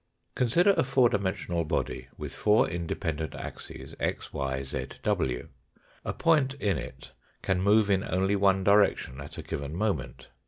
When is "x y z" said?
3.99-4.87